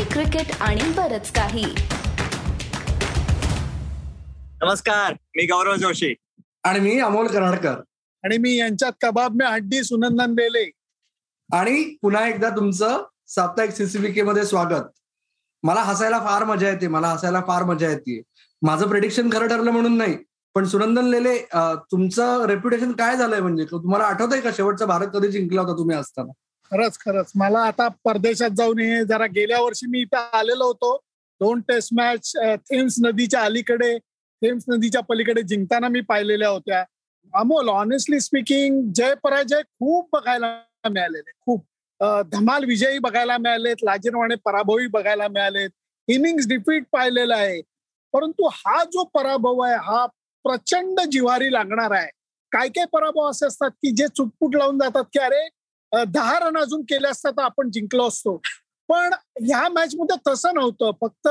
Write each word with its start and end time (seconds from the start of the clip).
Hockey 0.00 0.12
cricket 0.12 0.50
आणि 0.62 0.82
बरच 0.96 1.30
काही. 1.32 1.64
नमस्कार 4.62 5.12
मी 5.36 5.44
गौरव 5.46 5.74
जोशी. 5.76 6.14
आणि 6.64 6.80
मी 6.80 6.98
अमोल 7.00 7.26
कराडकर. 7.26 7.74
आणि 8.24 8.38
मी 8.38 8.54
यांच्यात 8.56 8.92
कबाब 9.02 9.34
में 9.36 9.46
हड्डी 9.46 9.82
सुनंदन 9.84 10.34
बेले. 10.34 10.64
आणि 11.50 11.82
पुन्हा 12.02 12.26
एकदा 12.28 12.50
तुमचं 12.56 13.02
साप्ताहिक 13.34 13.72
सीसीबीके 13.74 14.22
मध्ये 14.22 14.44
स्वागत. 14.46 14.88
मला 15.62 15.82
हसायला 15.82 16.18
फार 16.26 16.44
मजा 16.44 16.68
येते 16.68 16.88
मला 16.88 17.08
हसायला 17.08 17.40
फार 17.46 17.64
मजा 17.64 17.90
येते. 17.90 18.20
माझं 18.62 18.88
प्रेडिक्शन 18.88 19.30
खरं 19.32 19.48
ठरलं 19.48 19.70
म्हणून 19.70 19.96
नाही 19.98 20.16
पण 20.54 20.64
सुनंदन 20.66 21.08
लेले 21.08 21.38
तुमचं 21.90 22.44
रेप्युटेशन 22.48 22.92
काय 22.92 23.16
झालंय 23.16 23.40
म्हणजे? 23.40 23.64
तुम्हाला 23.64 24.04
आठवतंय 24.04 24.40
का? 24.40 24.50
शेवटचा 24.56 24.86
भारत 24.86 25.08
कधी 25.14 25.28
जिंकला 25.32 25.60
होता 25.60 25.78
तुम्ही 25.78 25.96
असताना 25.96 26.32
खरंच 26.70 26.98
खरंच. 27.00 27.30
मला 27.36 27.60
आता 27.66 27.88
परदेशात 28.04 28.50
जाऊन 28.56 28.78
हे 28.78 29.04
जरा 29.04 29.26
गेल्या 29.34 29.60
वर्षी 29.62 29.86
मी 29.90 30.00
इथं 30.00 30.36
आलेलो 30.38 30.66
होतो. 30.66 30.96
दोन 31.40 31.60
टेस्ट 31.68 31.92
मॅच 31.96 32.32
थेम्स 32.70 32.96
नदीच्या 33.02 33.42
अलीकडे 33.42 33.96
थेम्स 34.42 34.64
नदीच्या 34.68 35.00
पलीकडे 35.08 35.42
जिंकताना 35.42 35.88
मी 35.88 36.00
पाहिलेल्या 36.08 36.48
होत्या. 36.48 36.84
अमोल 37.34 37.68
ऑनेस्टली 37.68 38.20
स्पीकिंग 38.20 38.82
जय 38.94 39.14
पराजय 39.22 39.62
खूप 39.62 40.08
बघायला 40.12 40.56
मिळालेले. 40.90 41.30
खूप. 41.40 41.64
धमाल 42.32 42.64
विजयी 42.64 42.98
बघायला 42.98 43.36
मिळालेत 43.38 43.82
लाजीरवाणे 43.82 44.34
पराभवही 44.44 44.86
बघायला 44.86 45.28
मिळालेत. 45.28 45.70
इनिंग्स 46.08 46.46
डिफीट 46.48 46.84
पाहिलेला 46.92 47.36
आहे. 47.36 47.60
परंतु 48.12 48.48
हा 48.52 48.82
जो 48.84 49.04
पराभव 49.14 49.60
आहे 49.62 49.74
हा 49.82 50.04
प्रचंड 50.44 51.00
जिवारी 51.12 51.52
लागणार 51.52 51.90
आहे. 51.90 52.08
काय 52.52 52.68
काय 52.68 52.84
पराभव 52.92 53.28
असे 53.30 53.46
असतात 53.46 53.70
की 53.70 53.90
जे 53.96 54.06
चुटपुट 54.08 54.56
लावून 54.56 54.78
जातात 54.78 55.04
की 55.12 55.18
अरे 55.18 55.48
दहा 55.92 56.38
रन 56.38 56.56
अजून 56.56 56.82
केले 56.82 57.08
असता 57.08 57.30
तर 57.30 57.42
आपण 57.42 57.70
जिंकलो 57.70 58.08
असतो. 58.08 58.36
पण 58.88 59.12
ह्या 59.46 59.68
मॅच 59.68 59.94
मध्ये 59.98 60.16
तसं 60.26 60.54
नव्हतं. 60.54 60.90
फक्त 61.00 61.28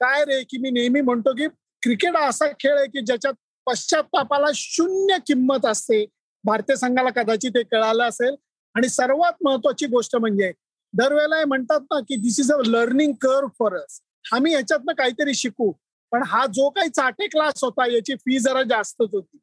काय 0.00 0.24
रे 0.24 0.42
की 0.42 0.58
मी 0.58 0.70
नेहमी 0.70 1.00
म्हणतो 1.00 1.32
की 1.32 1.46
क्रिकेट 1.82 2.16
हा 2.16 2.26
असा 2.26 2.46
खेळ 2.60 2.78
आहे 2.78 2.86
की 2.86 3.00
ज्याच्यात 3.00 3.34
पश्चातापाला 3.66 4.46
शून्य 4.54 5.16
किंमत 5.26 5.66
असते. 5.66 6.04
भारतीय 6.44 6.76
संघाला 6.76 7.10
कदाचित 7.10 7.50
ते 7.50 7.62
कळालं 7.62 8.04
असेल. 8.04 8.34
आणि 8.74 8.88
सर्वात 8.88 9.32
महत्वाची 9.44 9.86
गोष्ट 9.86 10.16
म्हणजे 10.16 10.52
दरवेळेला 10.94 11.36
हे 11.36 11.44
म्हणतात 11.44 11.80
ना 11.80 12.00
की 12.00 12.16
this 12.16 12.40
is 12.40 12.52
a 12.52 12.56
learning 12.66 13.12
curve 13.12 13.46
for 13.58 13.76
us 13.76 14.00
आम्ही 14.32 14.52
याच्यातनं 14.52 14.92
काहीतरी 14.92 15.34
शिकू. 15.34 15.72
पण 16.12 16.22
हा 16.22 16.46
जो 16.46 16.68
काही 16.70 16.88
चाटे 16.88 17.26
क्लास 17.26 17.64
होता 17.64 17.86
याची 17.92 18.14
फी 18.14 18.38
जरा 18.38 18.62
जास्तच 18.62 19.08
होती. 19.12 19.38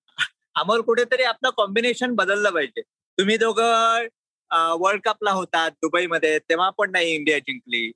आम्हाला 0.55 0.83
कुठेतरी 0.83 1.23
आपलं 1.23 1.49
कॉम्बिनेशन 1.49 2.15
बदललं 2.15 2.49
पाहिजे. 2.49 2.81
तुम्ही 3.17 3.37
दोघं 3.37 4.05
वर्ल्ड 4.51 5.01
कपला 5.05 5.31
होतात 5.31 5.71
दुबईमध्ये 5.71 6.39
तेव्हा 6.39 6.69
पण 6.69 6.91
नाही 6.91 7.15
इंडिया 7.15 7.39
जिंकली. 7.39 7.91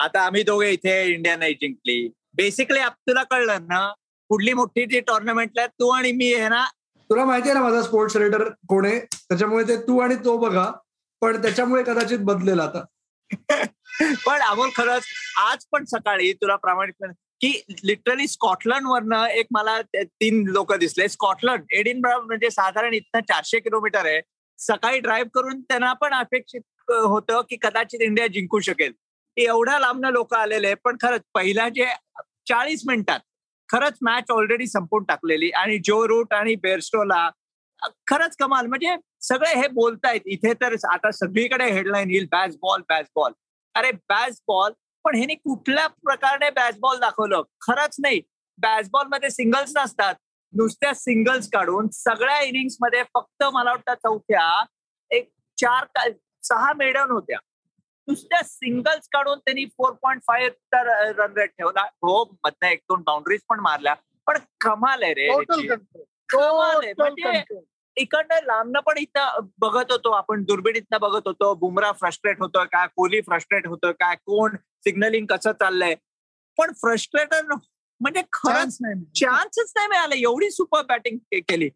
आता 0.00 0.20
आम्ही 0.20 0.42
दोघे 0.42 0.70
इथे 0.70 1.04
इंडिया 1.12 1.36
नाही 1.36 1.54
जिंकली. 1.54 2.08
बेसिकली 2.34 2.78
तुला 2.80 3.22
कळलं 3.22 3.58
ना 3.62 3.92
कुठली 4.28 4.52
मोठी 4.52 4.86
जी 4.86 5.00
टुर्नामेंटला 5.00 5.66
तू 5.66 5.88
आणि 5.88 6.12
मी 6.12 6.34
आहे 6.34 6.48
ना? 6.48 6.64
तुला 7.10 7.24
माहिती 7.24 7.48
आहे 7.48 7.58
ना 7.58 7.64
माझा 7.64 7.82
स्पोर्ट्स 7.82 8.16
रेडर 8.16 8.48
कोण 8.68 8.86
आहे? 8.86 9.00
त्याच्यामुळे 9.00 9.64
ते 9.64 9.76
तू 9.76 9.98
आणि 9.98 10.14
तो 10.14 10.36
बघा 10.38 10.70
पण 11.20 11.42
त्याच्यामुळे 11.42 11.82
कदाचित 11.82 12.18
बदलेल 12.18 12.60
आता. 12.60 12.84
पण 14.26 14.40
अमोल 14.40 14.68
खरंच 14.76 15.02
आज 15.38 15.64
पण 15.72 15.84
सकाळी 15.84 16.32
तुला 16.32 16.56
प्रामाणिकपणे 16.56 17.12
की 17.40 17.62
लिटरली 17.84 18.26
स्कॉटलंड 18.26 18.86
वरनं 18.86 19.24
एक 19.24 19.46
मला 19.50 19.80
तीन 20.04 20.44
लोक 20.48 20.72
दिसले. 20.74 21.08
स्कॉटलंड 21.08 21.62
एडिन 21.72 22.00
म्हणजे 22.06 22.50
साधारण 22.50 22.94
इथनं 22.94 23.20
चारशे 23.20 23.58
किलोमीटर 23.60 24.06
आहे. 24.06 24.20
सकाळी 24.58 24.98
ड्राईव्ह 25.00 25.30
करून 25.34 25.60
त्यांना 25.60 25.92
पण 25.92 26.14
अपेक्षित 26.14 26.90
होतं 26.90 27.40
की 27.50 27.56
कदाचित 27.62 28.00
इंडिया 28.02 28.26
जिंकू 28.26 28.60
शकेल. 28.60 28.92
एवढ्या 29.36 29.78
लांबनं 29.80 30.10
लोक 30.12 30.34
आलेले 30.34 30.74
पण 30.84 30.96
खरंच 31.02 31.20
पहिल्या 31.34 31.68
जे 31.68 31.86
चाळीस 32.48 32.82
मिनिटात 32.86 33.20
खरंच 33.68 33.98
मॅच 34.02 34.30
ऑलरेडी 34.30 34.66
संपून 34.66 35.04
टाकलेली 35.04 35.50
आणि 35.56 35.78
जो 35.84 36.06
रूट 36.08 36.32
आणि 36.34 36.54
बेरस्टोला 36.62 37.28
खरंच 38.06 38.36
कमाल. 38.36 38.66
म्हणजे 38.66 38.96
सगळे 39.22 39.54
हे 39.60 39.68
बोलतायत 39.68 40.20
इथे 40.26 40.52
तर 40.60 40.74
आता 40.92 41.10
सगळीकडे 41.12 41.70
हेडलाईन 41.72 42.10
येईल 42.10 42.26
बॅस 42.32 42.56
बॉल 42.62 42.82
बॅस 42.88 43.06
बॉल 43.16 43.32
अरे 43.74 43.90
बॅस 44.08 44.40
बॉल 44.48 44.72
पण 45.04 45.16
ह्यानी 45.16 45.34
कुठल्या 45.34 45.86
प्रकारे 45.86 46.50
बॅस 46.50 46.78
बॉल 46.80 46.98
दाखवलं? 46.98 47.42
खरंच 47.60 47.96
नाही. 48.00 48.20
बॅस 48.58 48.88
बॉलमध्ये 48.90 49.30
सिंगल्स 49.30 49.72
नसतात. 49.76 50.14
नुसत्या 50.54 50.92
सिंगल्स 50.94 51.48
काढून 51.52 51.88
सगळ्या 51.92 52.40
इनिंग्समध्ये 52.40 53.02
फक्त 53.14 53.44
मला 53.52 53.70
वाटतं 53.70 53.94
चौथ्या 53.94 54.64
एक 55.10 55.28
चार 55.58 56.10
सहा 56.42 56.72
मेडन 56.76 57.10
होत्या. 57.10 57.38
नुसत्या 58.08 58.42
सिंगल्स 58.44 59.08
काढून 59.12 59.38
त्यांनी 59.38 59.64
four 59.76 59.92
point 60.02 60.20
five 60.26 60.82
run 61.18 61.32
rate 61.36 61.50
ठेवला. 61.50 61.82
हो 62.02 62.22
मधनं 62.44 62.68
एक 62.68 62.80
दोन 62.88 63.02
बाउंड्रीज 63.06 63.40
पण 63.48 63.60
मारल्या. 63.60 63.94
पण 64.26 64.38
कमाल 64.60 65.02
आहे 65.02 65.12
रे 65.14 65.28
कमाल 66.28 66.84
आहे. 66.84 66.92
म्हणजे 66.98 67.62
इकडनं 67.96 68.44
लांबनं 68.44 68.80
पण 68.80 68.98
इथं 68.98 69.46
बघत 69.60 69.92
होतो 69.92 70.10
आपण 70.10 70.42
दुर्बिणीतनं 70.44 71.00
बघत 71.00 71.26
होतो. 71.26 71.54
बुमरा 71.54 71.92
फ्रस्ट्रेट 71.92 72.40
होतोय 72.40 72.64
काय 72.72 72.86
कोहली 72.96 73.20
फ्रस्ट्रेट 73.20 73.66
होतोय 73.66 73.92
काय 74.00 74.14
कोण 74.16 74.56
सिग्नलिंग 74.84 75.26
कसं 75.26 75.52
चाललंय? 75.52 75.94
पण 76.58 76.72
फ्रस्ट्रेटर 76.72 77.54
म्हणजे 78.04 78.22
खरंच 78.32 78.78
चान्सच 79.20 79.72
नाही 79.76 79.88
मिळाला. 79.88 80.14
एवढी 80.14 80.50
सुपर 80.50 80.82
बॅटिंग 80.82 81.18
केली. 81.32 81.68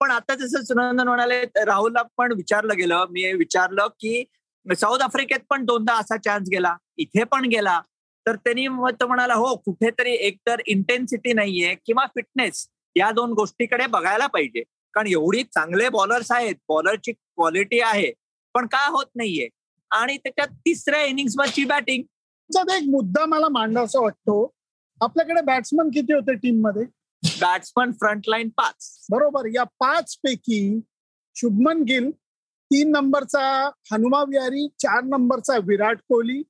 पण 0.00 0.10
आता 0.10 0.34
जसं 0.34 0.62
सुनंदन 0.62 1.08
म्हणाले 1.08 1.40
राहुलला 1.42 2.02
पण 2.16 2.32
विचारलं 2.32 2.76
गेलं. 2.76 3.04
मी 3.10 3.32
विचारलं 3.32 3.86
की 3.86 4.24
साऊथ 4.76 4.98
आफ्रिकेत 4.98 5.40
पण 5.50 5.64
दोनदा 5.64 5.94
असा 5.94 6.16
चान्स 6.16 6.48
गेला. 6.52 6.76
इथे 6.96 7.24
पण 7.24 7.44
गेला. 7.44 7.80
तर 8.26 8.36
त्यांनी 8.36 8.66
मग 8.68 8.90
तो 9.00 9.06
म्हणाला 9.06 9.34
हो 9.34 9.56
कुठेतरी 9.56 10.12
एकतर 10.12 10.60
इंटेन्सिटी 10.66 11.32
नाहीये 11.32 11.74
किंवा 11.86 12.06
फिटनेस 12.06 12.66
या 12.96 13.10
दोन 13.10 13.32
गोष्टीकडे 13.32 13.86
बघायला 13.86 14.26
पाहिजे. 14.26 14.62
कारण 14.94 15.06
एवढी 15.06 15.42
चांगले 15.42 15.88
बॉलर्स 15.88 16.32
आहेत. 16.32 16.54
बॉलरची 16.68 17.12
क्वालिटी 17.12 17.80
आहे. 17.80 18.12
पण 18.54 18.66
का 18.66 18.86
होत 18.88 19.06
नाहीये? 19.16 19.48
आणि 19.90 20.16
त्याच्यात 20.16 20.48
तिसऱ्या 20.48 21.04
इनिंग्स 21.04 21.34
वरची 21.38 21.64
बॅटिंग 21.64 22.02
एक 22.70 22.88
मुद्दा 22.90 23.26
मला 23.26 23.48
मांडावासा 23.48 24.00
वाटतो. 24.00 24.50
आपल्याकडे 25.00 25.40
बॅट्समन 25.40 25.88
किती 25.88 26.12
होते 26.12 26.34
टीममध्ये 26.34 26.82
बॅट्समन 27.40 27.92
फ्रंट 27.92 28.22
लाईन 28.28 28.48
पाच. 28.48 29.06
बरोबर. 29.10 29.46
या 29.54 29.64
पाच 29.64 30.16
पैकी 30.16 30.80
शुभमन 31.36 31.82
गिल 31.82 32.10
तीन 32.44 32.90
नंबरचा 32.90 33.70
हनुमा 33.92 34.22
विहारी 34.22 34.68
चार 34.78 35.04
नंबरचा 35.04 35.56
विराट 35.56 35.98
कोहली 36.08 36.42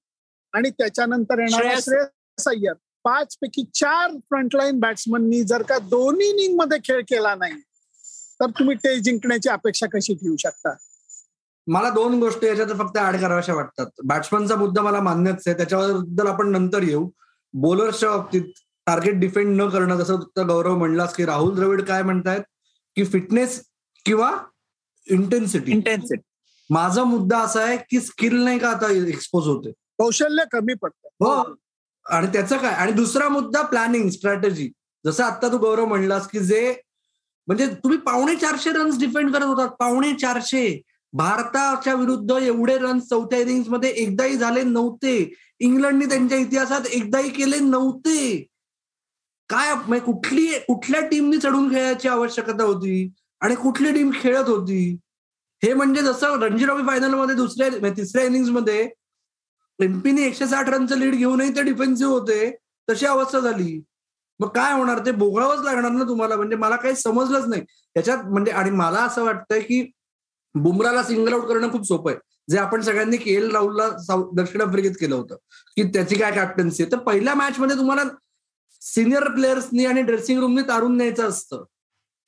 आणि 0.53 0.71
त्याच्यानंतर 0.71 1.39
येणारा 1.39 1.81
श्रेयस- 1.81 2.51
अय्यर. 2.51 2.73
पाच 3.05 3.37
पैकी 3.37 3.65
चार 3.75 4.11
फ्रंटलाईन 4.11 4.81
बॅट्समननी 4.81 5.43
जर 5.43 5.63
का 5.63 5.79
दोन्ही 5.79 6.29
इनिंगमध्ये 6.29 6.79
खेळ 6.85 7.01
केला 7.01 7.35
नाही 7.35 7.53
तर 8.41 8.47
तुम्ही 8.47 8.75
टेस्ट 8.75 9.05
जिंकण्याची 9.05 9.49
अपेक्षा 9.49 9.87
कशी 9.87 10.15
ठेवू 10.15 10.37
शकता? 10.37 10.69
मला 11.67 11.91
दोन 11.91 12.21
गोष्टी 12.21 12.47
याच्यात 12.47 12.69
फक्त 12.69 12.99
ऍड 12.99 13.21
कराव्याशा 13.21 13.55
वाटतात. 13.55 13.87
बॅट्समनचा 14.05 14.57
मुद्दा 14.57 14.83
मला 14.83 15.01
मान्यच 15.01 15.43
आहे. 15.47 15.57
त्याच्याबद्दल 15.57 16.27
आपण 16.27 16.49
नंतर 16.49 16.83
येऊ. 16.83 17.09
बॉलर्सच्या 17.53 18.11
बाबतीत 18.11 18.43
टार्गेट 18.87 19.21
डिफेंड 19.21 19.63
न 19.63 19.69
करणं 19.69 19.97
जसं 19.97 20.49
गौरव 20.49 20.79
म्हणलास 20.79 21.15
की 21.15 21.25
राहुल 21.25 21.55
द्रविड 21.55 21.83
काय 21.83 22.03
म्हणतायत? 22.03 22.43
की 22.97 23.05
फिटनेस 23.05 23.65
किंवा 24.07 24.37
इंटेन्सिटी 25.11 25.73
इंटेन्सिटी 25.73 26.23
माझा 26.71 27.05
मुद्दा 27.05 27.39
असा 27.39 27.61
आहे 27.61 27.77
की 27.77 28.01
स्किल 28.01 28.37
नाही 28.37 28.59
का 28.59 28.71
आता 28.71 28.93
एक्सपोज 28.93 29.47
होते? 29.47 29.71
कौशल्य 29.71 30.45
कमी 30.53 30.75
पडतं. 30.75 31.09
हो. 31.21 31.55
आणि 32.07 32.27
त्याचं 32.27 32.57
काय? 32.57 32.73
आणि 32.73 32.93
दुसरा 32.93 33.29
मुद्दा 33.29 33.63
प्लॅनिंग 33.63 34.09
स्ट्रॅटेजी 34.09 34.71
जसं 35.07 35.25
आता 35.25 35.53
तू 35.53 35.59
गौरव 35.59 35.85
म्हणलास 35.85 36.29
की 36.29 36.41
जे 36.41 36.75
म्हणजे 37.47 37.67
तुम्ही 37.67 37.99
पावणे 37.99 38.37
चारशे 38.37 38.71
रन्स 38.71 38.99
डिफेंड 38.99 39.33
करत 39.33 39.43
होतात. 39.43 39.69
पावणे 39.69 40.13
चारशे. 40.13 40.83
भारताच्या 41.13 41.95
विरुद्ध 41.95 42.31
एवढे 42.31 42.79
रन्स 42.79 43.05
चौथ्या 43.05 43.39
इनिंग्समध्ये 43.39 43.91
एकदाही 43.91 44.37
झाले 44.37 44.63
नव्हते. 44.63 45.35
इंग्लंडने 45.61 46.07
त्यांच्या 46.07 46.39
इतिहासात 46.39 46.81
एकदाही 46.93 47.31
केले 47.31 47.59
नव्हते. 47.59 48.47
काय 49.49 49.75
म्हणजे 49.75 50.01
कुठली 50.01 50.47
कुठल्या 50.59 51.01
टीमनी 51.01 51.39
चढून 51.39 51.71
खेळायची 51.71 52.09
आवश्यकता 52.09 52.65
होती? 52.65 53.13
आणि 53.41 53.55
कुठली 53.55 53.93
टीम 53.93 54.11
खेळत 54.15 54.49
होती? 54.49 54.99
हे 55.63 55.75
म्हणजे 55.75 56.03
जसं 56.03 56.41
रणजी 56.41 56.65
ट्रॉफी 56.65 56.83
फायनलमध्ये 56.83 57.35
दुसऱ्या 57.35 57.71
म्हणजे 57.71 58.03
तिसऱ्या 58.03 58.25
इनिंग्समध्ये 58.25 58.91
एमपीने 59.81 60.23
एकशे 60.23 60.47
साठ 60.47 60.69
रनचं 60.69 60.99
लीड 60.99 61.15
घेऊनही 61.15 61.57
ते 61.57 61.63
डिफेन्सिव्ह 61.63 62.13
होते. 62.13 62.57
तशी 62.91 63.07
अवस्था 63.07 63.41
झाली. 63.41 63.83
मग 64.41 64.49
काय 64.49 64.73
होणार? 64.73 65.07
ते 65.07 65.13
बोगळावंच 65.13 65.61
लागणार 65.61 65.91
ना 65.91 66.05
तुम्हाला? 66.05 66.37
म्हणजे 66.37 66.57
मला 66.57 66.77
काही 66.77 66.97
समजलंच 66.97 67.47
नाही. 67.47 67.63
त्याच्यात 67.95 68.19
म्हणजे 68.25 68.53
आणि 68.53 68.71
मला 68.71 68.99
असं 68.99 69.25
वाटतंय 69.25 69.61
की 69.61 69.91
बुमराला 70.55 71.03
सिंगल 71.03 71.33
आउट 71.33 71.45
करणं 71.45 71.73
खूप 71.73 71.87
सोपं 71.87 72.11
आहे. 72.11 72.30
जे 72.51 72.59
आपण 72.59 72.81
सगळ्यांनी 72.83 73.17
के 73.17 73.35
एल 73.35 73.51
राहुलला 73.51 73.89
साऊथ 73.99 74.35
दक्षिण 74.37 74.61
आफ्रिकेत 74.61 74.93
केलं 75.01 75.15
होतं 75.15 75.37
की 75.77 75.83
त्याची 75.93 76.17
काय 76.19 76.33
कॅप्टन्सी 76.33 76.83
आहे? 76.83 76.93
तर 76.93 76.99
पहिल्या 76.99 77.35
मॅच 77.35 77.59
मध्ये 77.59 77.77
तुम्हाला 77.77 78.03
सिनियर 78.83 79.29
प्लेयर्सनी 79.35 79.85
आणि 79.87 80.03
ड्रेसिंग 80.03 80.39
रूमनी 80.41 80.63
तारून 80.69 80.97
न्यायचं 80.97 81.29
असतं. 81.29 81.65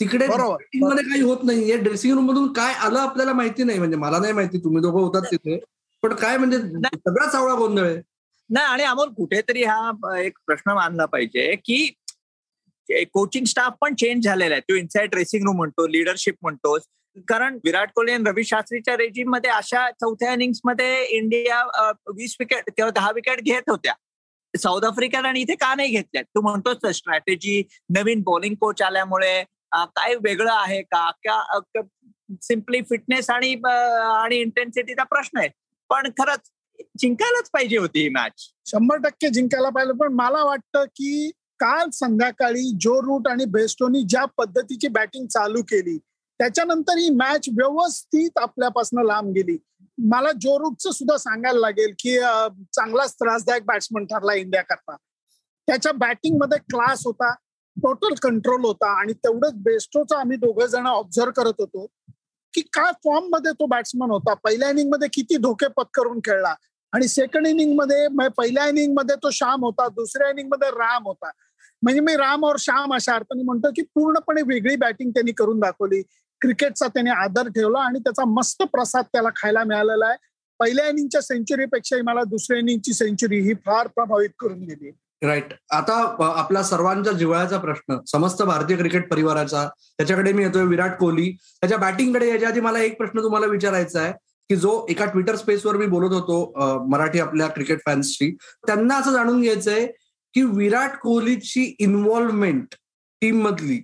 तिकडे 0.00 0.26
मध्ये 0.26 1.02
काही 1.04 1.20
होत 1.22 1.42
नाहीये 1.44 1.76
ड्रेसिंग 1.76 2.14
रूम 2.14 2.26
मधून 2.30 2.52
काय 2.52 2.74
आलं 2.74 2.98
आपल्याला 2.98 3.32
माहिती 3.32 3.64
नाही. 3.64 3.78
म्हणजे 3.78 3.96
मला 3.96 4.18
नाही 4.18 4.32
माहिती. 4.32 4.58
तुम्ही 4.64 4.82
दोघं 4.82 5.00
होतात 5.00 5.30
तिथे. 5.30 5.58
पण 6.02 6.14
काय 6.14 6.36
म्हणजे 6.36 6.58
सगळा 6.58 7.28
सावळा 7.30 7.54
गोंधळ 7.54 7.84
आहे. 7.86 8.00
नाही 8.50 8.66
आणि 8.66 8.82
अमोल 8.84 9.08
कुठेतरी 9.16 9.62
हा 9.64 10.18
एक 10.20 10.38
प्रश्न 10.46 10.72
मानला 10.74 11.04
पाहिजे 11.06 11.54
की 11.64 11.86
कोचिंग 13.12 13.44
स्टाफ 13.46 13.72
पण 13.80 13.94
चेंज 13.94 14.24
झालेला 14.24 14.54
आहे. 14.54 14.60
तो 14.60 14.74
इनसाइड 14.76 15.10
ड्रेसिंग 15.10 15.44
रूम 15.46 15.56
म्हणतो 15.56 15.86
लिडरशिप 15.86 16.34
म्हणतोस. 16.42 16.82
कारण 17.28 17.54
विराट 17.64 17.90
कोहली 17.94 18.12
आणि 18.12 18.24
रवी 18.26 18.44
शास्त्रीच्या 18.44 18.96
रेजिममध्ये 18.96 19.50
अशा 19.50 19.88
चौथ्या 19.90 20.32
इनिंग्समध्ये 20.32 21.04
इंडिया 21.16 21.62
वीस 22.16 22.36
विकेट 22.40 22.70
किंवा 22.76 22.90
दहा 22.90 23.10
विकेट 23.14 23.40
घेत 23.40 23.70
होत्या. 23.70 23.94
साऊथ 24.54 24.84
आफ्रिकेला 24.84 25.28
आणि 25.28 25.40
इथे 25.40 25.54
का 25.54 25.74
नाही 25.74 25.90
घेतल्या 25.90 26.22
तू 26.22 26.40
म्हणतोच 26.42 26.86
स्ट्रॅटेजी 26.96 27.62
नवीन 27.96 28.22
बॉलिंग 28.26 28.54
कोच 28.60 28.82
आल्यामुळे 28.82 29.42
काय 29.74 30.14
वेगळं 30.24 30.52
आहे 30.52 30.80
का? 30.94 31.10
सिम्पली 32.42 32.80
फिटनेस 32.88 33.30
आणि 33.30 33.54
आणि 33.64 34.36
इंटेन्सिटीचा 34.36 35.04
प्रश्न 35.04 35.38
आहे. 35.38 35.48
पण 35.90 36.08
खरंच 36.18 36.50
जिंकायलाच 37.00 37.48
पाहिजे 37.52 37.78
होती 37.78 38.02
ही 38.02 38.08
मॅच 38.08 38.48
शंभर 38.66 38.96
टक्के 39.04 39.28
जिंकायला 39.28 39.68
पाहिजे. 39.68 39.92
पण 40.00 40.12
मला 40.14 40.44
वाटतं 40.44 40.84
की 40.84 41.30
काल 41.60 41.90
संध्याकाळी 41.92 42.70
जो 42.80 43.00
रूट 43.02 43.28
आणि 43.28 43.44
बेस्टोनी 43.50 44.02
ज्या 44.10 44.24
पद्धतीची 44.38 44.88
बॅटिंग 44.88 45.26
चालू 45.26 45.62
केली 45.62 45.98
त्याच्यानंतर 46.42 46.96
ही 46.98 47.10
मॅच 47.16 47.48
व्यवस्थित 47.56 48.38
आपल्यापासून 48.38 49.04
लांब 49.06 49.28
गेली. 49.34 49.56
मला 49.98 50.30
जो 50.40 50.58
रूटचं 50.58 50.90
सुद्धा 50.90 51.16
सांगायला 51.16 51.58
लागेल 51.58 51.92
की 51.98 52.16
चांगलाच 52.18 53.12
त्रासदायक 53.14 53.64
बॅट्समन 53.66 54.04
ठरला 54.04 54.34
इंडिया 54.34 54.62
करता 54.62 54.96
त्याच्या 55.68 55.92
बॅटिंगमध्ये 55.92 56.58
क्लास 56.70 57.02
होता 57.06 57.30
टोटल 57.76 58.14
कंट्रोल 58.22 58.64
होता 58.64 58.90
आणि 59.00 59.12
तेवढंच 59.24 59.52
बेस्टोचा 59.64 60.18
आम्ही 60.20 60.36
दोघं 60.36 60.66
जण 60.66 60.86
ऑब्झर्व 60.86 61.30
करत 61.36 61.60
होतो 61.60 61.86
की 62.54 62.60
काय 62.72 62.90
फॉर्ममध्ये 63.04 63.52
तो 63.52 63.66
बॅट्समन 63.66 64.10
होता. 64.10 64.34
पहिल्या 64.34 64.70
इनिंगमध्ये 64.70 65.08
किती 65.12 65.36
धोके 65.36 65.68
पत्करून 65.76 66.18
खेळला 66.24 66.54
आणि 66.92 67.08
सेकंड 67.08 67.46
इनिंगमध्ये 67.46 68.28
पहिल्या 68.36 68.66
इनिंगमध्ये 68.68 69.16
तो 69.16 69.30
श्याम 69.30 69.64
होता 69.64 69.88
दुसऱ्या 69.88 70.30
इनिंगमध्ये 70.30 70.70
राम 70.70 71.06
होता. 71.06 71.30
म्हणजे 71.82 72.00
मी 72.00 72.16
राम 72.16 72.44
और 72.44 72.56
श्याम 72.58 72.94
अशा 72.94 73.14
अर्थाने 73.14 73.42
म्हणतो 73.42 73.70
की 73.76 73.82
पूर्णपणे 73.94 74.42
वेगळी 74.46 74.76
बॅटिंग 74.76 75.10
त्यांनी 75.10 75.32
करून 75.32 75.60
दाखवली. 75.60 76.02
क्रिकेटचा 76.42 76.86
त्याने 76.86 77.10
आदर 77.12 77.48
ठेवला 77.48 77.80
आणि 77.80 77.98
त्याचा 77.98 78.24
मस्त 78.28 78.62
प्रसाद 78.72 79.04
त्याला 79.12 79.28
खायला 79.36 79.64
मिळालेला 79.64 80.06
आहे. 80.06 80.16
पहिल्या 80.60 80.88
इनिंगच्या 80.88 81.20
सेंचुरीपेक्षाही 81.22 82.02
मला 82.02 82.22
दुसऱ्या 82.28 82.58
इनिंगची 82.58 82.92
सेंचुरी 82.92 83.38
ही 83.40 83.54
फार 83.66 83.86
प्रभावित 83.86 84.30
करून 84.38 84.58
गेली 84.60 84.90
राईट. 85.22 85.52
आता 85.70 85.94
आपला 86.26 86.62
सर्वांचा 86.62 87.12
जिव्हाळ्याचा 87.12 87.58
प्रश्न 87.58 87.98
समस्त 88.06 88.42
भारतीय 88.42 88.76
क्रिकेट 88.76 89.08
परिवाराचा 89.10 89.66
त्याच्याकडे 89.98 90.32
मी 90.32 90.42
येतोय 90.42 90.64
विराट 90.64 90.96
कोहली. 90.98 91.30
त्याच्या 91.60 91.78
बॅटिंगकडे 91.78 92.28
याच्या 92.28 92.48
आधी 92.48 92.60
मला 92.60 92.78
एक 92.80 92.96
प्रश्न 92.98 93.22
तुम्हाला 93.22 93.46
विचारायचा 93.46 94.00
आहे 94.00 94.12
की 94.50 94.56
जो 94.56 94.84
एका 94.90 95.04
ट्विटर 95.04 95.36
स्पेसवर 95.36 95.76
मी 95.76 95.86
बोलत 95.86 96.12
होतो 96.12 96.86
मराठी 96.88 97.20
आपल्या 97.20 97.46
क्रिकेट 97.48 97.80
फॅन्सशी 97.86 98.30
त्यांना 98.66 98.96
असं 98.96 99.12
जाणून 99.12 99.40
घ्यायचंय 99.40 99.86
की 100.34 100.42
विराट 100.42 100.96
कोहलीची 100.98 101.64
इन्व्हॉल्वमेंट 101.78 102.74
टीम 103.22 103.42
मधली 103.42 103.80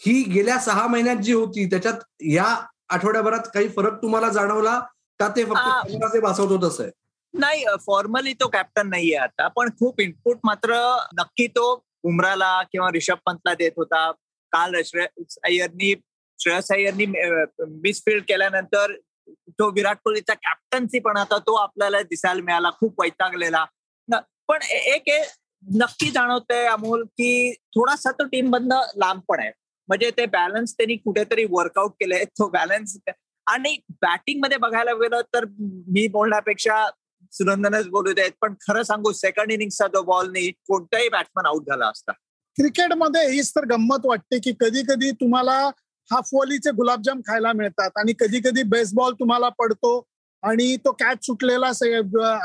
ही 0.00 0.22
गेल्या 0.24 0.58
सहा 0.58 0.86
महिन्यात 0.86 1.16
जी 1.16 1.32
होती 1.32 1.64
त्याच्यात 1.70 2.00
या 2.30 2.46
आठवड्याभरात 2.88 3.48
काही 3.54 3.68
फरक 3.68 4.02
तुम्हाला 4.02 4.28
जाणवला 4.28 4.78
का 5.20 5.28
ते 5.28 5.44
फक्त 5.44 6.16
भासवत 6.22 6.50
होत 6.52 6.64
असं 6.64 6.88
नाही 7.34 7.64
फॉर्मली 7.86 8.32
तो 8.32 8.48
कॅप्टन 8.48 8.88
नाहीये 8.88 9.16
आता 9.16 9.48
पण 9.48 9.70
खूप 9.70 10.00
इनपुट 10.00 10.38
मात्र 10.44 10.74
नक्की 11.18 11.46
तो 11.46 11.74
बुमराला 12.04 12.62
किंवा 12.62 12.88
रिषभ 12.92 13.18
पंतला 13.26 13.54
देत 13.54 13.72
होता. 13.76 14.10
काल 14.52 14.74
श्रेयस 14.84 15.38
अय्यरनी 15.44 15.94
श्रेयस 16.38 16.70
अय्यरनी 16.72 17.06
मिसफिल्ड 17.82 18.24
केल्यानंतर 18.28 18.92
तो 19.58 19.70
विराट 19.70 19.98
कोहलीचा 20.04 20.34
कॅप्टन्सी 20.34 20.98
पण 21.00 21.16
आता 21.16 21.38
तो 21.38 21.54
आपल्याला 21.54 22.02
दिसायला 22.02 22.42
मिळाला 22.42 22.70
खूप 22.70 23.00
वैतागलेला. 23.00 23.64
पण 24.48 24.62
एक 24.62 25.08
नक्की 25.62 26.10
जाणवतंय 26.10 26.64
अमोल 26.66 27.04
की 27.04 27.52
थोडासा 27.74 28.10
तो 28.10 28.24
टीम 28.24 28.50
बंद 28.50 28.72
लांब 28.96 29.20
पण 29.28 29.40
आहे. 29.40 29.50
म्हणजे 29.88 30.10
ते 30.10 30.26
बॅलन्स 30.26 30.72
त्यांनी 30.72 30.96
कुठेतरी 30.96 31.44
वर्कआउट 31.50 31.90
केलंय. 31.90 32.24
तो 32.24 32.48
बॅलन्स 32.48 32.96
आणि 33.46 33.76
बॅटिंगमध्ये 34.02 34.56
बघायला 34.58 34.92
गेलं 34.92 35.20
तर 35.34 35.44
मी 35.48 36.06
बोलण्यापेक्षा 36.08 36.84
सुनंदनच 37.32 37.88
बोलू 37.88 38.12
देत 38.12 38.30
पण 38.40 38.54
खरं 38.68 38.82
सांगू 38.82 39.12
सेकंड 39.12 39.52
इनिंगचा 39.52 39.86
जो 39.86 40.02
बॉल 40.02 40.30
नाही 40.32 40.50
कोणताही 40.68 41.08
बॅट्समन 41.08 41.46
आउट 41.46 41.62
झाला 41.62 41.86
असता. 41.86 42.12
क्रिकेटमध्ये 42.56 43.30
हीच 43.30 43.50
तर 43.50 43.64
गंमत 43.64 44.04
वाटते 44.04 44.38
की 44.38 44.52
कधी 44.60 44.82
कधी 44.88 45.10
तुम्हाला 45.10 45.58
हाफवॉलीचे 46.10 46.70
गुलाबजाम 46.70 47.20
खायला 47.20 47.52
मिळतात 47.52 47.90
आणि 47.96 48.12
कधी 48.20 48.40
कधी 48.44 48.62
बेसबॉल 48.62 49.12
तुम्हाला 49.12 49.48
पडतो 49.48 50.06
आणि 50.42 50.76
तो 50.76 50.92
कॅच 50.92 51.24
सुटलेला 51.26 51.68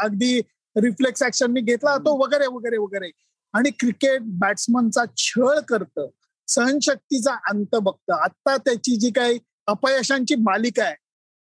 अगदी 0.03 0.39
रिफ्लेक्स 0.75 1.23
ऍक्शन 1.23 1.53
घेतला 1.53 1.97
तो 1.97 2.15
वगैरे 2.23 2.47
वगैरे 2.47 2.77
वगैरे. 2.77 3.11
आणि 3.53 3.69
क्रिकेट 3.69 4.21
बॅट्समनचा 4.23 5.03
छळ 5.17 5.59
करतं. 5.59 6.07
सहनशक्तीचा 6.49 7.33
अंत 7.49 7.75
बघतं. 7.75 8.13
आता 8.13 8.57
त्याची 8.57 8.95
जी 8.95 9.09
काही 9.11 9.39
अपयशांची 9.67 10.35
मालिका 10.35 10.83
आहे 10.83 10.95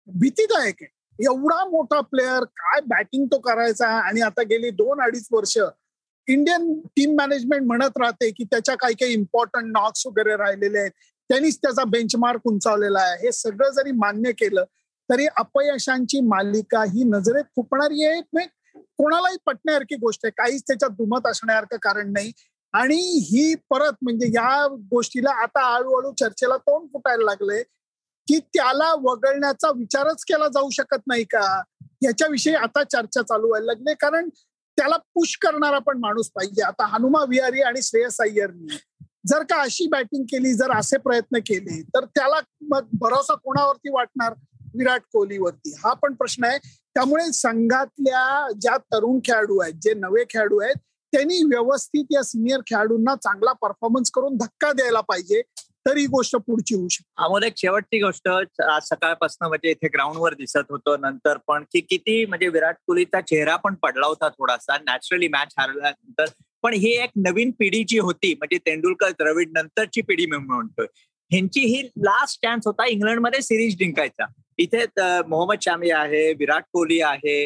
भीतीदायक 0.07 0.75
आहे. 0.81 0.95
एवढा 1.25 1.65
मोठा 1.65 2.01
प्लेअर 2.01 2.45
काय 2.45 2.81
बॅटिंग 2.87 3.27
तो 3.27 3.39
करायचा? 3.39 3.89
आणि 3.89 4.21
आता 4.21 4.43
गेली 4.43 4.71
दोन 4.71 5.01
अडीच 5.01 5.29
वर्ष 5.33 5.59
इंडियन 6.29 6.81
टीम 6.97 7.15
मॅनेजमेंट 7.19 7.67
म्हणत 7.67 7.99
राहते 8.01 8.31
की 8.31 8.45
त्याच्या 8.45 8.75
काही 8.75 8.95
काही 8.95 9.13
इम्पॉर्टंट 9.13 9.73
नॉक्स 9.73 10.07
वगैरे 10.07 10.37
राहिलेले 10.37 10.79
आहेत. 10.79 10.91
त्यांनीच 11.29 11.59
त्याचा 11.59 11.85
बेंचमार्क 11.85 12.41
उंचावलेला 12.45 12.99
आहे. 13.01 13.27
हे 13.27 13.33
सगळं 13.33 13.71
जरी 13.71 13.93
मान्य 13.93 14.33
केलं 14.33 14.65
तरी 15.11 15.27
अपयशांची 15.37 16.21
मालिका 16.21 16.83
ही 16.85 17.05
नजरेत 17.05 17.45
खुपणारी 17.45 18.05
आहे. 18.05 18.47
कोणालाही 18.99 19.37
पटण्यासारखी 19.47 19.97
गोष्ट 19.97 20.21
आहे. 20.25 20.31
काहीच 20.31 20.63
त्याच्यात 20.63 20.91
दुमत 20.91 21.27
असण्यासारखं 21.27 21.77
कारण 21.83 22.13
नाही. 22.13 22.33
आणि 22.77 22.97
ही 23.25 23.55
परत 23.71 23.97
म्हणजे 24.03 24.27
या 24.27 24.67
गोष्टीला 24.91 25.31
आता 25.43 25.65
हळूहळू 25.75 26.13
चर्चेला 26.21 26.57
तोंड 26.57 26.89
फुटायला 26.93 27.25
लागले 27.25 27.63
की 28.29 28.39
त्याला 28.55 28.93
वगळण्याचा 29.03 29.71
विचारच 29.77 30.25
केला 30.25 30.49
जाऊ 30.49 30.71
शकत 30.71 31.03
नाही 31.07 31.25
का? 31.25 31.63
याच्याविषयी 32.03 32.55
आता 32.55 32.83
चर्चा 32.83 33.23
चालू 33.23 33.49
व्हायला 33.49 33.67
लागले. 33.67 33.95
कारण 33.95 34.29
त्याला 34.79 34.97
पुश 35.15 35.37
करणारा 35.43 35.79
पण 35.79 35.99
माणूस 35.99 36.31
पाहिजे. 36.31 36.63
आता 36.63 36.87
हनुमा 36.87 37.25
विहारी 37.29 37.61
आणि 37.61 37.83
श्रेयस 37.83 38.21
अय्यरनी 38.21 38.77
जर 39.29 39.43
का 39.43 39.61
अशी 39.63 39.87
बॅटिंग 39.87 40.25
केली 40.25 40.53
जर 40.55 40.71
असे 40.71 40.99
प्रयत्न 40.99 41.39
केले 41.47 41.81
तर 41.95 42.05
त्याला 42.05 42.41
मग 42.71 42.89
भरोसा 43.01 43.35
कोणावरती 43.35 43.91
वाटणार? 43.93 44.35
विराट 44.75 45.03
कोहलीवरती. 45.13 45.75
हा 45.85 45.93
पण 45.93 46.15
प्रश्न 46.15 46.45
आहे. 46.45 46.59
त्यामुळे 46.95 47.25
संघातल्या 47.33 48.49
ज्या 48.61 48.77
तरुण 48.93 49.19
खेळाडू 49.25 49.59
आहेत 49.59 49.75
जे 49.83 49.95
नवे 49.95 50.25
खेळाडू 50.31 50.59
आहेत 50.63 50.77
त्यांनी 51.13 51.43
व्यवस्थित 51.45 52.05
या 52.11 52.23
सिनियर 52.23 52.61
खेळाडूंना 52.67 53.15
चांगला 53.15 53.53
परफॉर्मन्स 53.53 54.11
करून 54.11 54.37
धक्का 54.37 54.73
द्यायला 54.73 55.01
पाहिजे 55.01 55.41
तर 55.87 55.97
ही 55.97 56.05
गोष्ट 56.07 56.37
पुढची 56.37 56.75
होऊ 56.75 56.89
शकते. 56.89 57.23
आम्हाला 57.25 57.47
एक 57.47 57.53
शेवटची 57.57 58.01
गोष्ट 58.03 58.29
आज 58.29 58.83
सकाळपासून 58.85 59.49
म्हणजे 59.49 59.71
इथे 59.71 59.89
ग्राउंडवर 59.95 60.35
दिसत 60.35 60.71
होतं 60.71 61.01
नंतर 61.01 61.39
पण 61.49 61.65
की 61.73 61.81
किती 61.81 62.25
म्हणजे 62.27 62.49
विराट 62.49 62.77
कोहलीचा 62.87 63.21
चेहरा 63.21 63.57
पण 63.57 63.75
पडला 63.83 64.07
होता 64.07 64.29
थोडासा 64.29 64.77
नॅचरली 64.79 65.29
मॅच 65.29 65.55
हारल्यानंतर. 65.59 66.25
पण 66.63 66.75
ही 66.75 66.93
एक 67.03 67.11
नवीन 67.25 67.51
पिढी 67.59 67.83
जी 67.89 67.99
होती 67.99 68.33
म्हणजे 68.35 68.59
तेंडुलकर 68.67 69.11
द्रविड 69.19 69.51
नंतरची 69.55 70.03
पिढी 70.03 70.27
मी 70.27 70.37
म्हणतोय. 70.37 70.87
ह्यांची 71.31 71.61
ही 71.61 71.83
लास्ट 71.99 72.41
चान्स 72.43 72.67
होता 72.67 72.87
इंग्लंडमध्ये 72.87 73.41
सिरीज 73.43 73.77
जिंकायचा. 73.79 74.27
इथे 74.59 74.85
मोहम्मद 75.29 75.59
शामी 75.63 75.91
आहे 75.91 76.33
विराट 76.33 76.65
कोहली 76.73 77.01
आहे 77.01 77.45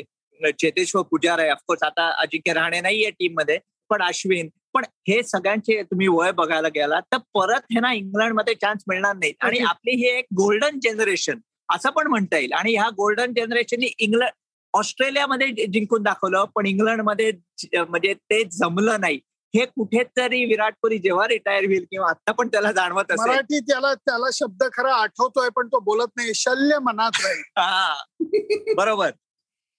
चेतेश्वर 0.58 1.02
पुजार 1.02 1.38
आहे 1.38 1.50
ऑफकोर्स 1.50 1.82
आता 1.82 2.08
अजिंक्य 2.22 2.52
राहणे 2.52 2.80
नाहीये 2.80 3.10
टीममध्ये 3.10 3.58
पण 3.90 4.02
अश्विन. 4.02 4.48
पण 4.74 4.84
हे 5.08 5.22
सगळ्यांचे 5.22 5.82
तुम्ही 5.82 6.06
वय 6.08 6.30
बघायला 6.32 6.68
गेला 6.68 7.00
तर 7.00 7.16
परत 7.34 7.60
हे 7.72 7.80
ना 7.80 7.92
इंग्लंडमध्ये 7.92 8.54
चान्स 8.54 8.82
मिळणार 8.88 9.16
नाही 9.16 9.32
आणि 9.40 9.58
आपली 9.58 9.94
ही 9.96 10.08
एक 10.18 10.24
गोल्डन 10.36 10.78
जनरेशन 10.82 11.38
असं 11.74 11.90
पण 11.90 12.06
म्हणता 12.06 12.38
येईल. 12.38 12.52
आणि 12.52 12.74
ह्या 12.76 12.88
गोल्डन 12.90 13.32
जनरेशननी 13.36 13.86
इंग्लंड 13.98 14.30
ऑस्ट्रेलियामध्ये 14.74 15.66
जिंकून 15.66 16.02
दाखवलं 16.02 16.44
पण 16.44 16.66
इंग्लंडमध्ये 16.66 17.32
म्हणजे 17.74 18.14
ते 18.14 18.44
जमलं 18.44 19.00
नाही. 19.00 19.18
हे 19.54 19.64
कुठेतरी 19.64 20.44
विराट 20.44 20.72
कोहली 20.72 20.98
जेव्हा 20.98 21.28
रिटायर 21.28 21.64
होईल 21.64 21.84
किंवा 21.90 22.08
आता 22.08 22.32
पण 22.32 22.48
त्याला 22.48 22.72
जाणवत 22.72 23.10
असेल. 23.10 23.30
मराठी 23.30 23.60
त्याला 23.60 23.94
त्याला 23.94 24.26
शब्द 24.32 24.62
खरा 24.72 24.92
आठवतोय 24.94 25.48
पण 25.48 25.66
तो 25.66 25.78
बोलत 25.80 26.08
नाही. 26.16 26.34
शल्य 26.34 26.78
मनात 26.78 27.10
राहील. 27.24 27.42
हा. 27.58 27.94
बरोबर. 28.76 29.10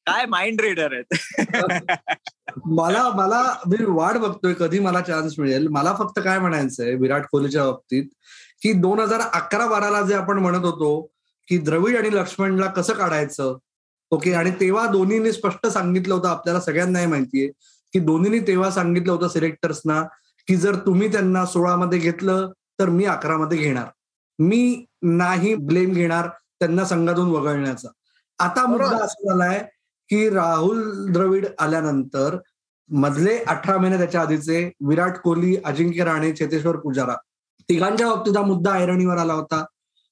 काय 0.05 0.25
माइंड 0.25 0.61
रीडर 0.61 0.93
आहेत? 0.93 1.13
मला 2.65 3.09
मला 3.09 3.55
मी 3.67 3.77
वाट 3.87 4.17
बघतोय 4.17 4.53
कधी 4.53 4.79
मला 4.79 5.01
चान्स 5.01 5.39
मिळेल. 5.39 5.67
मला 5.67 5.95
फक्त 5.99 6.19
काय 6.19 6.39
म्हणायचंय 6.39 6.93
विराट 6.95 7.25
कोहलीच्या 7.31 7.65
बाबतीत 7.65 8.03
की 8.61 8.73
दोन 8.73 8.99
हजार 8.99 9.21
अकरा 9.33 9.67
बाराला 9.67 10.01
जे 10.01 10.13
आपण 10.13 10.39
म्हणत 10.39 10.65
होतो 10.65 11.11
की 11.47 11.57
द्रविड 11.57 11.97
आणि 11.97 12.09
लक्ष्मणला 12.15 12.65
कसं 12.65 12.93
काढायचं? 12.93 13.57
ओके 14.11 14.33
आणि 14.33 14.51
तेव्हा 14.51 14.85
दोन्हीने 14.85 15.31
स्पष्ट 15.31 15.67
सांगितलं 15.67 16.13
होतं 16.13 16.27
आपल्याला 16.27 16.59
सगळ्यांनाही 16.61 17.05
माहितीये 17.05 17.47
की 17.93 17.99
दोन्हीने 17.99 18.39
तेव्हा 18.39 18.71
सांगितलं 18.71 19.11
होतं 19.11 19.27
सिलेक्टर्सना 19.27 20.03
की 20.47 20.55
जर 20.55 20.75
तुम्ही 20.75 21.11
त्यांना 21.11 21.45
सोळामध्ये 21.45 21.99
घेतलं 21.99 22.51
तर 22.79 22.89
मी 22.89 23.05
अकरामध्ये 23.05 23.57
घेणार. 23.57 23.85
मी 24.39 24.85
नाही 25.01 25.55
ब्लेम 25.55 25.93
घेणार 25.93 26.27
त्यांना 26.27 26.85
संघातून 26.85 27.29
वगळण्याचा. 27.29 27.87
आता 28.39 28.65
मुद्दा 28.65 29.05
असा 29.05 29.29
झालाय 29.29 29.65
की 30.11 30.29
राहुल 30.29 31.11
द्रविड 31.11 31.45
आल्यानंतर 31.59 32.37
मधले 32.89 33.37
अठरा 33.37 33.77
महिने 33.77 33.97
त्याच्या 33.97 34.21
आधीचे 34.21 34.71
विराट 34.87 35.17
कोहली 35.17 35.55
अजिंक्य 35.65 36.03
राणे 36.03 36.31
चेतेश्वर 36.31 36.75
पुजारा 36.75 37.15
तिघांच्या 37.69 38.07
बाबतीत 38.07 38.37
हा 38.37 38.43
मुद्दा 38.43 38.71
ऐरणीवर 38.71 39.17
आला 39.17 39.33
होता. 39.33 39.65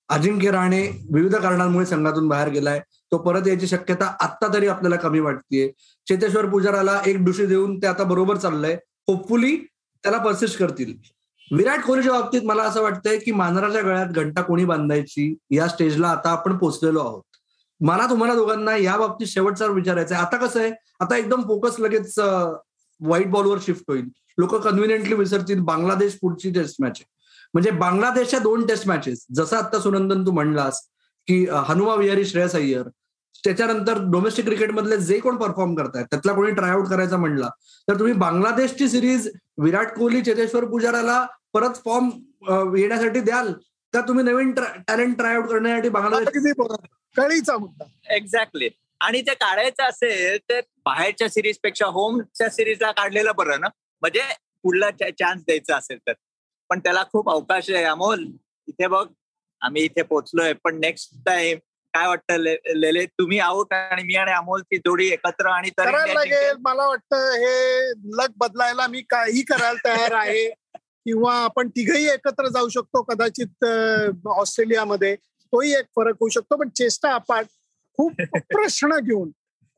अजिंक्य 0.10 0.52
राणे 0.52 0.82
विविध 1.14 1.36
कारणांमुळे 1.36 1.86
संघातून 1.86 2.28
बाहेर 2.28 2.50
गेलाय. 2.50 2.80
तो 3.12 3.18
परत 3.18 3.48
यायची 3.48 3.68
शक्यता 3.68 4.06
आत्ता 4.22 4.54
तरी 4.54 4.68
आपल्याला 4.68 4.96
कमी 4.96 5.20
वाटतेय. 5.20 5.68
चेतेश्वर 6.08 6.46
पुजाराला 6.46 7.02
एक 7.08 7.18
डुशी 7.26 7.46
देऊन 7.46 7.78
ते 7.78 7.88
आता 7.88 8.04
बरोबर 8.04 8.38
चाललंय. 8.38 8.78
होपफुली 9.08 9.58
त्याला 10.04 10.18
परसिस्ट 10.18 10.60
करतील. 10.60 10.94
विराट 11.52 11.82
कोहलीच्या 11.82 12.14
बाबतीत 12.14 12.42
मला 12.44 12.64
असं 12.64 12.82
वाटतंय 12.82 13.18
की 13.18 13.32
मांजराच्या 13.32 13.82
गळ्यात 13.82 14.08
घंटा 14.08 14.42
कोणी 14.42 14.66
बांधायची 14.66 15.36
या 15.52 15.68
स्टेजला 15.68 16.08
आता 16.08 16.30
आपण 16.30 16.58
पोहोचलेलो 16.58 17.00
आहोत. 17.00 17.29
मला 17.82 18.06
तुम्हाला 18.10 18.34
दोघांना 18.36 18.76
या 18.78 18.96
बाबतीत 18.98 19.28
शेवटचा 19.28 19.66
विचारायचं 19.66 20.16
आहे 20.16 20.24
आता 20.24 20.38
कसं 20.38 20.60
आहे? 20.62 20.72
आता 21.00 21.18
एकदम 21.18 21.42
फोकस 21.48 21.80
लगेच 21.80 22.18
व्हाईट 22.20 23.30
बॉलवर 23.32 23.58
शिफ्ट 23.66 23.84
होईल. 23.88 24.08
लोक 24.38 24.56
कन्व्हिनियंटली 24.56 25.14
विसरतील. 25.16 25.60
बांगलादेश 25.64 26.18
पुढची 26.22 26.52
टेस्ट 26.54 26.82
मॅच 26.82 26.98
आहे. 26.98 27.06
म्हणजे 27.54 27.72
बांगलादेशच्या 27.72 28.40
दोन 28.40 28.66
टेस्ट 28.68 28.88
मॅचेस 28.88 29.26
जसं 29.36 29.58
आता 29.58 29.80
सुनंदन 29.80 30.26
तू 30.26 30.32
म्हणलास 30.32 30.82
की 31.28 31.46
हनुमा 31.68 31.96
विहारी 31.96 32.26
श्रेयस 32.26 32.56
अय्यर. 32.56 32.88
त्याच्यानंतर 33.44 34.02
डोमेस्टिक 34.12 34.46
क्रिकेटमधले 34.46 34.98
जे 34.98 35.20
कोण 35.20 35.36
परफॉर्म 35.38 35.76
करतायत 35.76 36.06
त्यातला 36.12 36.34
कोणी 36.34 36.52
ट्रायआउट 36.52 36.88
करायचा 36.88 37.18
म्हणला 37.18 37.50
तर 37.88 38.00
तुम्ही 38.00 38.14
बांगलादेशची 38.14 38.88
सिरीज 38.90 39.30
विराट 39.64 39.96
कोहली 39.98 40.22
चेतेश्वर 40.22 40.66
पुजाराला 40.70 41.26
परत 41.54 41.76
फॉर्म 41.86 42.10
येण्यासाठी 42.78 43.20
द्याल. 43.20 43.54
का 43.94 44.02
तुम्ही 44.08 44.24
नवीन 44.26 44.52
टॅलेंट 44.88 45.16
ट्रायआउट 45.18 45.48
करण्यासाठी 45.50 45.90
बांगलादेश 45.90 46.54
कळीचा 47.18 47.58
मुद्दा. 47.58 48.16
एक्झॅक्टली 48.16 48.70
आणि 49.02 49.22
ते 49.22 49.34
काढायचं 49.34 49.84
असेल 49.84 50.38
तर 50.50 50.60
बाहेरच्या 50.86 51.30
सिरीजपेक्षा 51.30 51.86
होमच्या 51.86 52.50
सिरीजला 52.50 52.92
काढलेलं 52.92 53.32
बरं 53.36 53.60
ना? 53.60 53.68
म्हणजे 54.02 54.22
पुढला 54.64 54.92
चान्स 54.92 55.42
द्यायचा 55.42 55.78
असेल 55.78 55.98
तर. 55.98 56.14
पण 56.70 56.80
त्याला 56.80 57.04
खूप 57.04 57.30
अवकाश 57.30 57.70
आहे 57.70 57.84
अमोल. 57.84 58.26
इथे 58.68 58.88
बघ 58.88 59.08
आम्ही 59.62 59.84
इथे 59.84 60.02
पोहोचलोय. 60.02 60.54
पण 60.54 60.80
नेक्स्ट 60.80 61.16
टाइम 61.26 61.58
काय 61.94 62.08
वाटतं 62.08 62.38
लेले 62.76 63.06
तुम्ही 63.06 63.40
आउट 63.40 63.74
आणि 63.74 64.04
मी 64.04 64.16
आणि 64.16 64.32
अमोल 64.32 64.62
ती 64.62 64.78
जोडी 64.78 65.08
एकत्र 65.08 65.48
आणि 65.48 65.70
लागेल. 66.14 66.56
मला 66.60 66.88
वाटतं 66.88 67.32
हे 67.32 67.90
लक 67.90 68.30
बदलायला 68.38 68.88
मी 68.88 69.02
काही 69.02 69.42
करायला 69.42 69.80
तयार 69.86 70.12
आहे. 70.12 70.50
किंवा 71.06 71.34
आपण 71.36 71.70
तिघही 71.70 72.10
एकत्र 72.10 72.48
जाऊ 72.48 72.70
शकतो 72.70 73.02
कदाचित 73.02 73.66
ऑस्ट्रेलियामध्ये. 74.28 75.16
तोही 75.54 75.72
एक 75.74 75.86
फरक 75.96 76.16
होऊ 76.20 76.30
शकतो 76.30 76.56
पण 76.56 76.70
चेष्टा 76.70 77.14
अपाट 77.14 77.46
खूप 77.98 78.12
प्रश्न 78.36 79.00
घेऊन 79.00 79.30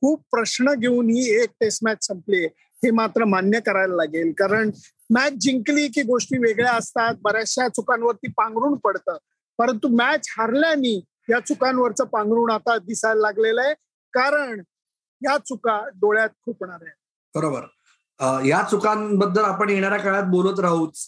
खूप 0.02 0.22
प्रश्न 0.32 0.74
घेऊन 0.74 1.10
ही 1.10 1.44
एक 1.44 1.50
टेस्ट 1.60 1.80
मॅच 1.84 2.08
संपली. 2.08 2.46
हे 2.84 2.92
मात्र 2.92 3.26
मान्य 3.26 3.60
करायला 3.60 3.96
लागेल. 3.96 4.32
कारण 4.32 4.72
मॅच 5.10 5.34
जिंकली 5.34 5.88
की 5.88 6.02
गोष्टी 6.02 6.38
वेगळ्या 6.38 6.74
असतात. 6.74 7.16
बऱ्याचशा 7.22 7.68
चुकांवरती 7.68 8.32
पांघरून 8.32 8.78
पडतं. 8.78 9.18
परंतु 9.58 9.88
मॅच 9.88 10.28
हारल्यानी 10.38 11.06
या 11.30 11.40
चुकांवरचं 11.40 12.04
पांघरून 12.04 12.52
आता 12.52 12.78
दिसायला 12.78 13.22
लागलेलं 13.22 13.62
आहे. 13.62 13.74
कारण 14.14 14.62
या 15.22 15.38
चुका 15.38 15.90
डोळ्यात 15.96 16.30
खुपणार 16.30 16.78
आहे 16.82 16.94
बरोबर. 17.36 17.62
या 18.46 18.64
चुकांबद्दल 18.72 19.44
आपण 19.44 19.70
येणाऱ्या 19.70 20.00
काळात 20.00 20.24
बोलत 20.24 20.60
राहूच. 20.60 21.06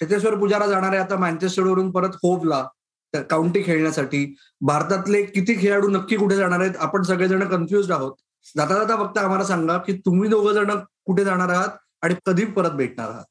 चेतेश्वर 0.00 0.38
पुजारा 0.38 0.66
जाणारे 0.66 0.96
आता 0.96 1.16
मँचेस्टरवरून 1.16 1.90
परत 1.90 2.14
होपला. 2.14 2.68
काउंटी 3.16 3.62
खेळण्यासाठी. 3.66 4.34
भारतातले 4.60 5.22
किती 5.22 5.62
खेळाडू 5.62 5.88
नक्की 5.88 6.16
कुठे 6.16 6.36
जाणार 6.36 6.60
आहेत 6.60 6.76
आपण 6.78 7.02
सगळेजण 7.02 7.44
कन्फ्युज 7.48 7.90
आहोत. 7.90 8.12
जाता 8.56 8.74
जाता 8.74 8.96
फक्त 8.96 9.18
आम्हाला 9.18 9.44
सांगा 9.44 9.76
की 9.78 9.92
तुम्ही 9.92 10.28
दोघं 10.28 10.52
जण 10.52 10.70
कुठे 11.04 11.24
जाणार 11.24 11.48
आहात 11.48 11.68
आणि 12.02 12.14
कधी 12.26 12.44
परत 12.44 12.70
भेटणार 12.70 13.10
आहात? 13.10 13.24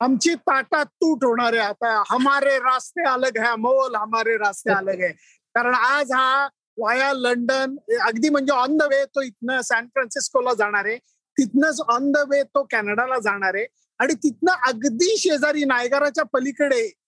आमची 0.00 0.34
ताटात 0.34 0.86
तूट 0.86 1.24
होणार 1.24 1.52
आहे 1.52 1.62
आता. 1.62 2.02
हमारे 2.10 2.58
रास्ते 2.58 3.08
अलग 3.08 3.38
है 3.38 3.54
मोल 3.56 3.94
हमारे 3.94 4.36
रास्ते 4.36 4.72
अलग 4.72 5.00
है. 5.00 5.12
कारण 5.54 5.74
आज 5.74 6.12
हा 6.12 6.48
वाया 6.78 7.12
लंडन 7.12 7.76
अगदी 8.00 8.28
म्हणजे 8.28 8.52
ऑन 8.52 8.76
द 8.76 8.82
वे 8.82 9.04
तो 9.04 9.22
इथनं 9.22 9.60
सॅन 9.60 9.86
फ्रान्सिस्कोला 9.86 10.54
जाणार 10.54 10.84
आहे. 10.84 10.96
तिथनंच 11.38 11.80
ऑन 11.88 12.12
द 12.12 12.16
वे 12.28 12.42
तो 12.42 12.62
कॅनडाला 12.62 13.18
जाणार 13.18 13.54
आहे. 13.54 13.66
आणि 14.00 14.14
तिथनं 14.14 14.52
अगदी 14.66 15.16
शेजारी 15.18 15.64
नायगराच्या 15.64 16.24
पलीकडे 16.24 17.01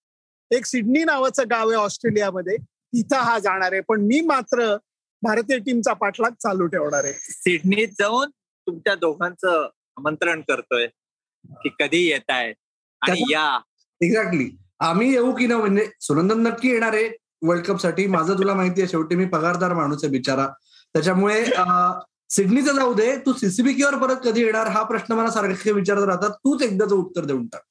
एक 0.51 0.67
सिडनी 0.67 1.05
नावाचं 1.05 1.45
गाव 1.51 1.69
आहे 1.69 1.77
ऑस्ट्रेलियामध्ये. 1.79 2.57
तिथं 2.57 3.17
हा 3.17 3.39
जाणार 3.39 3.73
आहे. 3.73 3.81
पण 3.81 4.01
मी 4.01 4.21
मात्र 4.21 4.77
भारतीय 5.23 5.59
टीमचा 5.59 5.93
पाठलाग 5.93 6.31
चालू 6.43 6.67
ठेवणार 6.67 7.05
आहे. 7.05 7.13
सिडनीत 7.13 7.89
जाऊन 7.99 8.31
तुमच्या 8.67 8.95
दोघांचं 8.95 9.69
आमंत्रण 9.97 10.41
करतोय 10.41 10.87
की 11.45 11.69
कधी 11.81 12.05
येत 12.07 12.31
आहे 12.31 12.53
आणि 13.03 13.23
या. 13.33 13.59
एक्झॅक्टली 14.01 14.51
आम्ही 14.81 15.13
येऊ 15.13 15.33
की 15.33 15.47
ना 15.47 15.57
म्हणजे 15.59 15.89
सुनंदन 16.01 16.41
नक्की 16.47 16.69
येणार 16.69 16.95
आहे 16.95 17.09
वर्ल्ड 17.43 17.65
कपसाठी. 17.65 18.07
माझं 18.07 18.39
तुला 18.39 18.55
माहिती 18.55 18.81
आहे 18.81 18.91
शेवटी 18.91 19.17
मी 19.17 19.25
पगारदार 19.27 19.73
माणूस 19.75 20.05
आहे 20.05 20.11
बिचारा. 20.13 20.47
त्याच्यामुळे 20.95 21.45
सिडनीचं 22.31 22.75
जाऊ 22.75 22.95
दे. 22.95 23.17
तू 23.27 23.33
सीसीबीकेवर 23.33 23.97
परत 23.99 24.17
कधी 24.25 24.45
येणार? 24.45 24.67
हा 24.67 24.83
प्रश्न 24.83 25.15
मला 25.15 25.31
सारखे 25.31 25.73
विचारत 25.73 26.05
राहतात. 26.05 26.31
तूच 26.31 26.63
एकदाच 26.63 26.93
उत्तर 26.93 27.25
देऊन 27.25 27.47
टाक. 27.47 27.63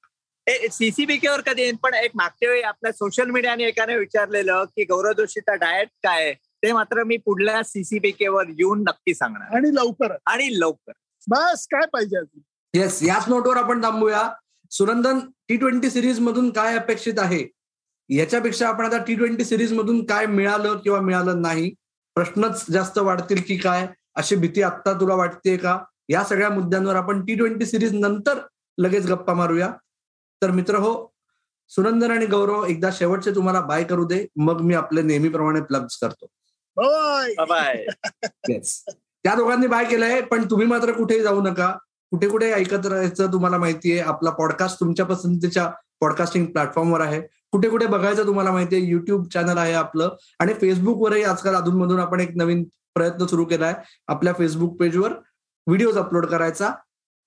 सीसीबीकेवर 0.47 1.41
कधी 1.41 1.61
येईल 1.61 1.75
पण 1.83 1.93
एक 1.93 2.11
मागच्या 2.15 2.49
वेळी 2.49 2.61
आपल्या 2.61 2.91
सोशल 2.91 3.29
मीडियाने 3.29 3.63
एकाने 3.63 3.97
विचारलेलं 3.97 4.63
की 4.65 4.83
गौरव 4.83 5.11
जोशीचा 5.17 5.55
डाएट 5.55 5.87
काय 6.03 6.33
ते 6.33 6.71
मात्र 6.71 7.03
मी 7.03 7.17
पुढल्या 7.17 7.61
सीसीबीकेवर 7.63 8.49
येऊन 8.49 8.81
नक्की 8.81 9.13
सांगणार. 9.13 9.55
आणि 9.55 9.73
लवकर 9.75 10.15
आणि 10.25 10.49
लवकर 10.59 10.91
बस 11.27 11.67
काय 11.67 11.85
पाहिजे 11.93 12.19
येस 12.73 13.01
याच 13.03 13.29
नोटवर 13.29 13.57
आपण 13.57 13.83
थांबूया. 13.83 14.29
सुनंदन 14.71 15.19
टी 15.49 15.57
ट्वेंटी 15.57 15.89
सिरीज 15.89 16.19
मधून 16.19 16.49
काय 16.49 16.77
अपेक्षित 16.77 17.19
आहे? 17.19 17.45
याच्यापेक्षा 18.09 18.67
आपण 18.67 18.85
आता 18.85 18.97
टी 18.97 19.15
ट्वेंटी 19.15 19.45
सिरीज 19.45 19.73
मधून 19.73 20.05
काय 20.05 20.25
मिळालं 20.25 20.77
किंवा 20.77 20.99
मिळालं 20.99 21.41
नाही? 21.41 21.73
प्रश्नच 22.15 22.65
जास्त 22.71 22.97
वाढतील 22.97 23.41
की 23.47 23.57
काय? 23.57 23.87
अशी 24.15 24.35
भीती 24.35 24.61
आत्ता 24.61 24.93
तुला 24.93 25.15
वाटते 25.15 25.57
का? 25.57 25.77
या 26.09 26.23
सगळ्या 26.23 26.49
मुद्द्यांवर 26.49 26.95
आपण 26.95 27.25
टी 27.25 27.35
ट्वेंटी 27.35 27.65
सिरीज 27.65 27.93
नंतर 27.93 28.39
लगेच 28.77 29.05
गप्पा 29.05 29.33
मारूया. 29.33 29.71
तर 30.43 30.51
मित्र 30.51 30.75
हो 30.75 30.93
सुनंदन 31.69 32.11
आणि 32.11 32.25
गौरव 32.25 32.65
एकदा 32.65 32.89
शेवटचे 32.93 33.31
तुम्हाला 33.35 33.61
बाय 33.61 33.83
करू 33.83 34.05
दे. 34.05 34.25
मग 34.35 34.61
मी 34.61 34.73
आपले 34.73 35.01
नेहमीप्रमाणे 35.01 35.61
प्लग्स 35.61 35.97
करतो. 35.97 36.25
बाय. 37.45 37.85
येस 38.49 38.83
त्या 39.23 39.35
दोघांनी 39.35 39.67
बाय 39.67 39.85
केलंय 39.85 40.21
पण 40.21 40.45
तुम्ही 40.51 40.67
मात्र 40.67 40.91
कुठेही 40.91 41.21
जाऊ 41.21 41.41
नका. 41.41 41.71
कुठे 42.11 42.29
कुठे 42.29 42.51
ऐकत 42.53 42.85
राहायचं 42.85 43.31
तुम्हाला 43.33 43.57
माहितीये 43.57 43.99
आपला 43.99 44.29
पॉडकास्ट 44.29 44.79
तुमच्या 44.79 45.05
पसंतीच्या 45.05 45.67
पॉडकास्टिंग 46.01 46.45
प्लॅटफॉर्मवर 46.45 47.01
आहे. 47.01 47.21
कुठे 47.51 47.69
कुठे 47.69 47.85
बघायचं 47.85 48.25
तुम्हाला 48.25 48.51
माहितीये 48.51 48.81
युट्यूब 48.81 49.27
चॅनल 49.33 49.57
आहे 49.57 49.73
आपलं. 49.73 50.15
आणि 50.39 50.53
फेसबुकवरही 50.53 51.23
आजकाल 51.23 51.55
अधूनमधून 51.55 51.99
आपण 51.99 52.19
एक 52.19 52.31
नवीन 52.35 52.63
प्रयत्न 52.95 53.25
सुरू 53.25 53.45
केलाय. 53.45 53.73
आपल्या 54.07 54.33
फेसबुक 54.37 54.79
पेजवर 54.79 55.11
व्हिडिओज 55.67 55.97
अपलोड 55.97 56.25
करायचा. 56.25 56.71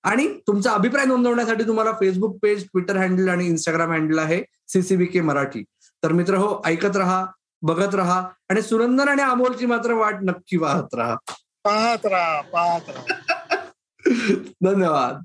आणि 0.03 0.27
तुमचा 0.47 0.71
अभिप्राय 0.71 1.05
नोंदवण्यासाठी 1.05 1.63
तुम्हाला 1.63 1.91
फेसबुक 1.91 2.37
पेज 2.43 2.63
ट्विटर 2.63 2.97
हँडल 2.97 3.29
आणि 3.29 3.45
इंस्टाग्राम 3.45 3.91
हँडल 3.91 4.19
आहे 4.19 4.43
सीसीबी 4.67 5.05
के 5.05 5.21
मराठी. 5.21 5.63
तर 6.03 6.11
मित्र 6.11 6.33
हो 6.33 6.61
ऐकत 6.65 6.97
राहा 6.97 7.25
बघत 7.61 7.95
राहा 7.95 8.27
आणि 8.49 8.61
सुरंदन 8.61 9.07
आणि 9.07 9.21
अमोलची 9.21 9.65
मात्र 9.65 9.93
वाट 9.93 10.15
नक्की 10.23 10.57
पाहत 10.57 10.95
राहा. 10.95 11.15
पाहत 11.63 12.05
राहा 12.05 12.41
पाहत 12.41 12.81
राहा. 12.87 13.55
धन्यवाद. 14.63 15.23